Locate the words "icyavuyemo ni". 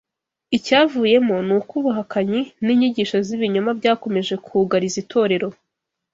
0.57-1.53